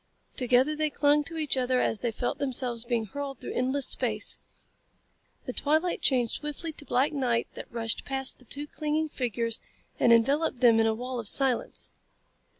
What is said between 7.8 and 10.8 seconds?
past the two clinging figures and enveloped them